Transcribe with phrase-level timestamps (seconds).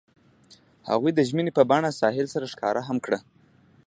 [0.89, 3.19] هغوی د ژمنې په بڼه ساحل سره ښکاره هم کړه.